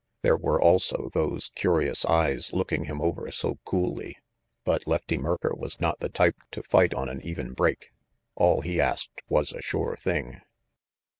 There 0.23 0.35
were 0.35 0.59
also 0.59 1.11
those 1.13 1.51
curious 1.53 2.05
eyes 2.05 2.53
looking 2.53 2.85
him 2.85 2.99
over 3.03 3.29
so 3.31 3.59
coolly. 3.65 4.17
But 4.65 4.87
Lefty 4.87 5.15
Merker 5.15 5.53
was 5.55 5.79
not 5.79 5.99
the 5.99 6.09
type 6.09 6.37
to 6.53 6.63
fight 6.63 6.95
on 6.95 7.07
an 7.07 7.21
even 7.21 7.53
break. 7.53 7.91
All 8.33 8.61
he 8.61 8.81
asked 8.81 9.21
was 9.29 9.53
a 9.53 9.61
sure 9.61 9.95
thing. 9.95 10.41